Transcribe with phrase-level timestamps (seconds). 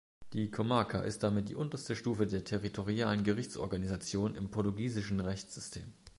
[0.33, 5.93] Die Comarca ist damit die unterste Stufe der territorialen Gerichtsorganisation im portugiesischen Rechtssystem.